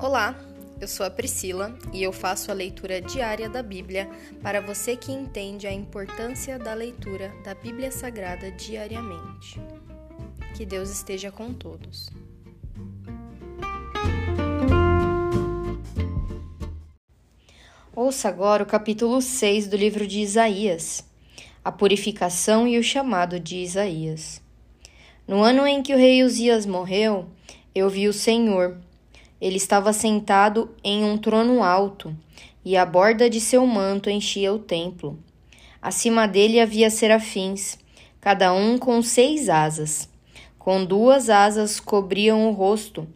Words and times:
Olá, 0.00 0.38
eu 0.80 0.86
sou 0.86 1.04
a 1.04 1.10
Priscila 1.10 1.76
e 1.92 2.04
eu 2.04 2.12
faço 2.12 2.52
a 2.52 2.54
leitura 2.54 3.00
diária 3.00 3.48
da 3.48 3.64
Bíblia 3.64 4.08
para 4.40 4.60
você 4.60 4.94
que 4.94 5.10
entende 5.10 5.66
a 5.66 5.72
importância 5.72 6.56
da 6.56 6.72
leitura 6.72 7.34
da 7.42 7.52
Bíblia 7.52 7.90
Sagrada 7.90 8.48
diariamente. 8.52 9.60
Que 10.56 10.64
Deus 10.64 10.88
esteja 10.88 11.32
com 11.32 11.52
todos. 11.52 12.08
Ouça 17.92 18.28
agora 18.28 18.62
o 18.62 18.66
capítulo 18.66 19.20
6 19.20 19.66
do 19.66 19.76
livro 19.76 20.06
de 20.06 20.20
Isaías, 20.20 21.04
a 21.64 21.72
purificação 21.72 22.68
e 22.68 22.78
o 22.78 22.84
chamado 22.84 23.40
de 23.40 23.56
Isaías. 23.56 24.40
No 25.26 25.42
ano 25.42 25.66
em 25.66 25.82
que 25.82 25.92
o 25.92 25.98
rei 25.98 26.22
Uzias 26.22 26.64
morreu, 26.64 27.28
eu 27.74 27.90
vi 27.90 28.06
o 28.06 28.12
Senhor. 28.12 28.78
Ele 29.40 29.56
estava 29.56 29.92
sentado 29.92 30.70
em 30.82 31.04
um 31.04 31.16
trono 31.16 31.62
alto, 31.62 32.14
e 32.64 32.76
a 32.76 32.84
borda 32.84 33.30
de 33.30 33.40
seu 33.40 33.66
manto 33.66 34.10
enchia 34.10 34.52
o 34.52 34.58
templo. 34.58 35.18
Acima 35.80 36.26
dele 36.26 36.60
havia 36.60 36.90
serafins, 36.90 37.78
cada 38.20 38.52
um 38.52 38.76
com 38.76 39.00
seis 39.00 39.48
asas. 39.48 40.08
Com 40.58 40.84
duas 40.84 41.30
asas 41.30 41.78
cobriam 41.78 42.48
o 42.48 42.52
rosto, 42.52 43.06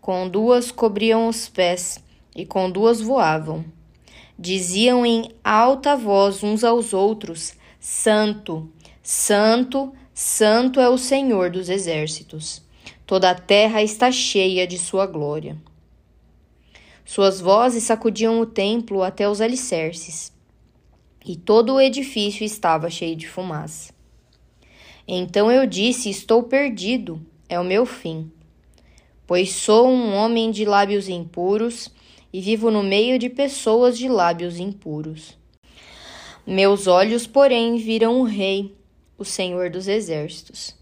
com 0.00 0.28
duas 0.28 0.70
cobriam 0.70 1.26
os 1.26 1.48
pés, 1.48 2.02
e 2.34 2.46
com 2.46 2.70
duas 2.70 3.00
voavam. 3.00 3.64
Diziam 4.38 5.04
em 5.04 5.30
alta 5.44 5.96
voz 5.96 6.42
uns 6.42 6.64
aos 6.64 6.94
outros: 6.94 7.54
Santo, 7.78 8.70
Santo, 9.02 9.92
Santo 10.14 10.80
é 10.80 10.88
o 10.88 10.96
Senhor 10.96 11.50
dos 11.50 11.68
exércitos. 11.68 12.62
Toda 13.04 13.30
a 13.30 13.34
terra 13.34 13.82
está 13.82 14.10
cheia 14.10 14.66
de 14.66 14.78
sua 14.78 15.06
glória. 15.06 15.56
Suas 17.04 17.40
vozes 17.40 17.84
sacudiam 17.84 18.40
o 18.40 18.46
templo 18.46 19.02
até 19.02 19.28
os 19.28 19.40
alicerces, 19.40 20.32
e 21.24 21.36
todo 21.36 21.74
o 21.74 21.80
edifício 21.80 22.44
estava 22.44 22.88
cheio 22.88 23.16
de 23.16 23.28
fumaça. 23.28 23.92
Então 25.06 25.50
eu 25.50 25.66
disse: 25.66 26.08
Estou 26.08 26.42
perdido, 26.44 27.20
é 27.48 27.58
o 27.58 27.64
meu 27.64 27.84
fim. 27.84 28.30
Pois 29.26 29.52
sou 29.52 29.88
um 29.88 30.14
homem 30.14 30.50
de 30.50 30.64
lábios 30.64 31.08
impuros 31.08 31.90
e 32.32 32.40
vivo 32.40 32.70
no 32.70 32.82
meio 32.82 33.18
de 33.18 33.28
pessoas 33.28 33.98
de 33.98 34.08
lábios 34.08 34.58
impuros. 34.58 35.36
Meus 36.46 36.86
olhos, 36.86 37.26
porém, 37.26 37.76
viram 37.76 38.20
o 38.20 38.24
Rei, 38.24 38.74
o 39.16 39.24
Senhor 39.24 39.70
dos 39.70 39.86
Exércitos. 39.86 40.81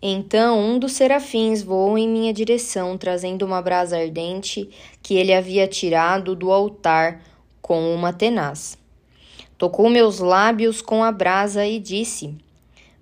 Então 0.00 0.60
um 0.60 0.78
dos 0.78 0.92
serafins 0.92 1.62
voou 1.62 1.98
em 1.98 2.08
minha 2.08 2.32
direção, 2.32 2.96
trazendo 2.96 3.44
uma 3.44 3.60
brasa 3.60 3.98
ardente 3.98 4.68
que 5.02 5.16
ele 5.16 5.32
havia 5.32 5.66
tirado 5.66 6.36
do 6.36 6.52
altar 6.52 7.20
com 7.60 7.92
uma 7.94 8.12
tenaz. 8.12 8.78
Tocou 9.56 9.90
meus 9.90 10.20
lábios 10.20 10.80
com 10.80 11.02
a 11.02 11.10
brasa 11.10 11.66
e 11.66 11.80
disse: 11.80 12.36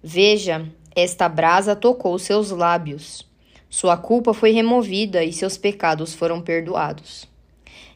Veja, 0.03 0.67
esta 0.95 1.29
brasa 1.29 1.77
tocou 1.77 2.19
seus 2.19 2.51
lábios. 2.51 3.27
Sua 3.69 3.97
culpa 3.97 4.33
foi 4.33 4.53
removida 4.53 5.23
e 5.23 5.33
seus 5.33 5.59
pecados 5.59 6.15
foram 6.15 6.41
perdoados. 6.41 7.29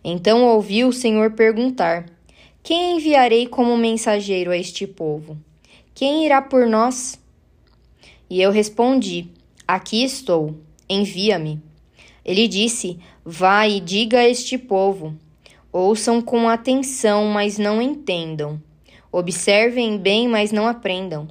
Então 0.04 0.44
ouvi 0.44 0.84
o 0.84 0.92
Senhor 0.92 1.30
perguntar: 1.32 2.06
Quem 2.62 2.96
enviarei 2.96 3.46
como 3.46 3.76
mensageiro 3.76 4.50
a 4.50 4.56
este 4.58 4.86
povo? 4.86 5.38
Quem 5.94 6.26
irá 6.26 6.42
por 6.42 6.66
nós? 6.66 7.19
E 8.30 8.40
eu 8.40 8.52
respondi: 8.52 9.26
Aqui 9.66 10.04
estou, 10.04 10.54
envia-me. 10.88 11.60
Ele 12.24 12.46
disse: 12.46 12.96
Vai 13.24 13.72
e 13.72 13.80
diga 13.80 14.20
a 14.20 14.28
este 14.28 14.56
povo: 14.56 15.16
Ouçam 15.72 16.22
com 16.22 16.48
atenção, 16.48 17.26
mas 17.26 17.58
não 17.58 17.82
entendam. 17.82 18.62
Observem 19.10 19.98
bem, 19.98 20.28
mas 20.28 20.52
não 20.52 20.68
aprendam. 20.68 21.26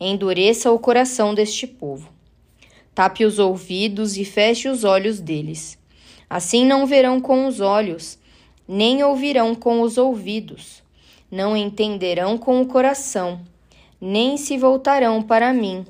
Endureça 0.00 0.72
o 0.72 0.78
coração 0.78 1.34
deste 1.34 1.66
povo. 1.66 2.08
Tape 2.94 3.26
os 3.26 3.38
ouvidos 3.38 4.16
e 4.16 4.24
feche 4.24 4.68
os 4.68 4.84
olhos 4.84 5.20
deles. 5.20 5.78
Assim 6.30 6.64
não 6.64 6.86
verão 6.86 7.20
com 7.20 7.46
os 7.46 7.60
olhos, 7.60 8.18
nem 8.66 9.02
ouvirão 9.02 9.54
com 9.54 9.80
os 9.80 9.96
ouvidos, 9.96 10.82
não 11.30 11.56
entenderão 11.56 12.36
com 12.36 12.60
o 12.60 12.66
coração, 12.66 13.40
nem 13.98 14.36
se 14.36 14.58
voltarão 14.58 15.22
para 15.22 15.54
mim, 15.54 15.86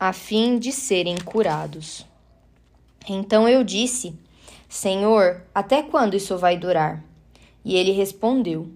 a 0.00 0.12
fim 0.12 0.58
de 0.58 0.72
serem 0.72 1.16
curados. 1.18 2.04
Então 3.08 3.48
eu 3.48 3.62
disse: 3.62 4.18
Senhor, 4.68 5.42
até 5.54 5.82
quando 5.82 6.16
isso 6.16 6.36
vai 6.36 6.56
durar? 6.56 7.04
E 7.64 7.76
ele 7.76 7.92
respondeu: 7.92 8.68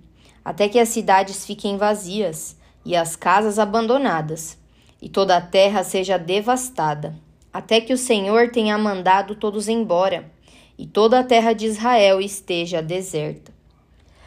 Até 0.44 0.68
que 0.68 0.78
as 0.78 0.90
cidades 0.90 1.44
fiquem 1.44 1.76
vazias 1.76 2.56
e 2.84 2.94
as 2.94 3.16
casas 3.16 3.58
abandonadas, 3.58 4.56
e 5.02 5.08
toda 5.08 5.36
a 5.36 5.40
terra 5.40 5.82
seja 5.82 6.18
devastada 6.18 7.24
até 7.54 7.80
que 7.80 7.92
o 7.92 7.96
Senhor 7.96 8.50
tenha 8.50 8.76
mandado 8.76 9.36
todos 9.36 9.68
embora 9.68 10.28
e 10.76 10.84
toda 10.84 11.20
a 11.20 11.24
terra 11.24 11.52
de 11.52 11.66
Israel 11.66 12.20
esteja 12.20 12.82
deserta. 12.82 13.54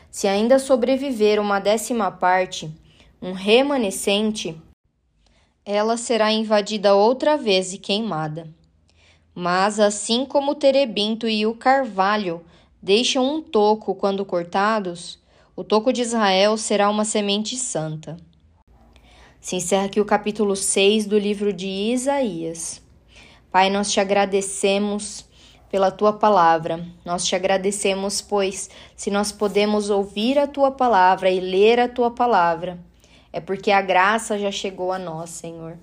Se 0.09 0.29
ainda 0.29 0.57
sobreviver 0.57 1.37
uma 1.37 1.59
décima 1.59 2.09
parte, 2.09 2.71
um 3.21 3.33
remanescente, 3.33 4.55
ela 5.69 5.97
será 5.97 6.31
invadida 6.31 6.95
outra 6.95 7.35
vez 7.35 7.73
e 7.73 7.77
queimada. 7.77 8.47
Mas 9.35 9.81
assim 9.81 10.25
como 10.25 10.53
o 10.53 10.55
terebinto 10.55 11.27
e 11.27 11.45
o 11.45 11.53
carvalho 11.53 12.41
deixam 12.81 13.35
um 13.35 13.41
toco 13.41 13.93
quando 13.93 14.23
cortados, 14.23 15.19
o 15.57 15.65
toco 15.65 15.91
de 15.91 16.01
Israel 16.01 16.55
será 16.55 16.89
uma 16.89 17.03
semente 17.03 17.57
santa. 17.57 18.15
Se 19.41 19.57
encerra 19.57 19.87
aqui 19.87 19.99
o 19.99 20.05
capítulo 20.05 20.55
6 20.55 21.05
do 21.05 21.19
livro 21.19 21.51
de 21.51 21.67
Isaías. 21.67 22.81
Pai, 23.51 23.69
nós 23.69 23.91
te 23.91 23.99
agradecemos 23.99 25.25
pela 25.69 25.91
tua 25.91 26.13
palavra. 26.13 26.87
Nós 27.03 27.25
te 27.25 27.35
agradecemos, 27.35 28.21
pois, 28.21 28.69
se 28.95 29.11
nós 29.11 29.33
podemos 29.33 29.89
ouvir 29.89 30.39
a 30.39 30.47
tua 30.47 30.71
palavra 30.71 31.29
e 31.29 31.41
ler 31.41 31.77
a 31.77 31.89
tua 31.89 32.09
palavra, 32.09 32.79
é 33.31 33.39
porque 33.39 33.71
a 33.71 33.81
graça 33.81 34.37
já 34.37 34.51
chegou 34.51 34.91
a 34.91 34.99
nós, 34.99 35.29
Senhor. 35.29 35.77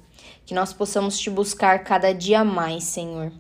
Que 0.47 0.55
nós 0.55 0.73
possamos 0.73 1.19
te 1.19 1.31
buscar 1.31 1.85
cada 1.85 2.13
dia 2.13 2.45
mais, 2.45 2.85
Senhor. 2.85 3.33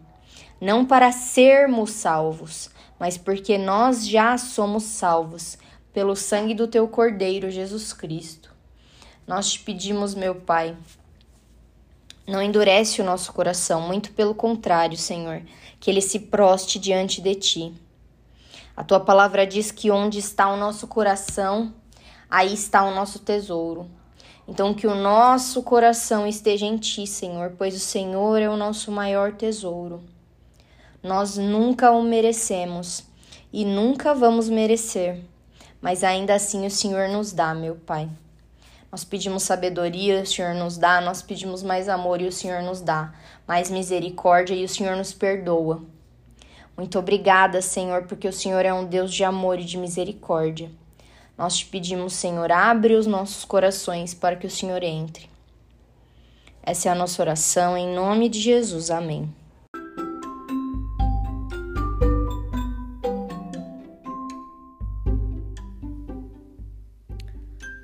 Não 0.61 0.85
para 0.85 1.13
sermos 1.13 1.91
salvos, 1.91 2.71
mas 2.99 3.19
porque 3.19 3.59
nós 3.59 4.07
já 4.07 4.39
somos 4.39 4.85
salvos 4.85 5.59
pelo 5.93 6.17
sangue 6.17 6.55
do 6.55 6.67
teu 6.67 6.89
Cordeiro, 6.89 7.51
Jesus 7.51 7.93
Cristo. 7.93 8.51
Nós 9.27 9.53
te 9.53 9.61
pedimos, 9.61 10.15
meu 10.15 10.35
Pai, 10.35 10.77
não 12.27 12.43
endurece 12.43 13.01
o 13.01 13.05
nosso 13.05 13.33
coração, 13.33 13.81
muito 13.83 14.13
pelo 14.13 14.35
contrário, 14.35 14.97
Senhor, 14.97 15.43
que 15.79 15.91
ele 15.91 16.01
se 16.01 16.19
proste 16.19 16.79
diante 16.79 17.21
de 17.21 17.35
ti. 17.35 17.75
A 18.77 18.83
tua 18.83 18.99
palavra 18.99 19.47
diz 19.47 19.71
que 19.71 19.91
onde 19.91 20.19
está 20.19 20.49
o 20.49 20.57
nosso 20.57 20.87
coração, 20.87 21.73
aí 22.29 22.53
está 22.53 22.85
o 22.85 22.95
nosso 22.95 23.19
tesouro. 23.19 23.89
Então, 24.47 24.75
que 24.75 24.87
o 24.87 24.95
nosso 24.95 25.63
coração 25.63 26.27
esteja 26.27 26.67
em 26.67 26.77
ti, 26.77 27.07
Senhor, 27.07 27.55
pois 27.57 27.75
o 27.75 27.79
Senhor 27.79 28.41
é 28.41 28.49
o 28.49 28.57
nosso 28.57 28.93
maior 28.93 29.33
tesouro. 29.33 30.03
Nós 31.03 31.37
nunca 31.37 31.91
o 31.91 32.03
merecemos 32.03 33.05
e 33.53 33.65
nunca 33.65 34.15
vamos 34.15 34.49
merecer, 34.49 35.21
mas 35.81 36.05
ainda 36.05 36.35
assim 36.35 36.67
o 36.67 36.71
Senhor 36.71 37.09
nos 37.09 37.33
dá, 37.33 37.55
meu 37.55 37.77
Pai. 37.77 38.09
Nós 38.91 39.03
pedimos 39.03 39.43
sabedoria, 39.43 40.23
o 40.23 40.27
Senhor 40.27 40.55
nos 40.55 40.77
dá, 40.77 41.01
nós 41.01 41.21
pedimos 41.21 41.63
mais 41.63 41.89
amor 41.89 42.21
e 42.21 42.27
o 42.27 42.33
Senhor 42.33 42.63
nos 42.63 42.81
dá, 42.81 43.13
mais 43.47 43.71
misericórdia 43.71 44.55
e 44.55 44.65
o 44.65 44.69
Senhor 44.69 44.97
nos 44.97 45.13
perdoa. 45.13 45.83
Muito 46.77 46.99
obrigada, 46.99 47.63
Senhor, 47.63 48.05
porque 48.05 48.29
o 48.29 48.33
Senhor 48.33 48.65
é 48.65 48.73
um 48.73 48.85
Deus 48.85 49.13
de 49.13 49.25
amor 49.25 49.59
e 49.59 49.65
de 49.65 49.79
misericórdia. 49.79 50.71
Nós 51.37 51.57
te 51.57 51.67
pedimos, 51.67 52.13
Senhor, 52.13 52.51
abre 52.53 52.95
os 52.95 53.07
nossos 53.07 53.45
corações 53.45 54.15
para 54.15 54.37
que 54.37 54.47
o 54.47 54.51
Senhor 54.51 54.83
entre. 54.85 55.29
Essa 56.63 56.89
é 56.89 56.93
a 56.93 56.95
nossa 56.95 57.21
oração, 57.21 57.77
em 57.77 57.93
nome 57.93 58.29
de 58.29 58.41
Jesus. 58.41 58.91
Amém. 58.91 59.29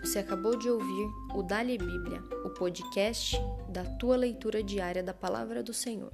Você 0.03 0.19
acabou 0.19 0.57
de 0.57 0.69
ouvir 0.69 1.09
o 1.35 1.43
Dali 1.43 1.77
Bíblia, 1.77 2.23
o 2.45 2.51
podcast 2.51 3.37
da 3.69 3.85
tua 3.85 4.17
leitura 4.17 4.63
diária 4.63 5.03
da 5.03 5.15
palavra 5.15 5.63
do 5.63 5.73
Senhor. 5.73 6.13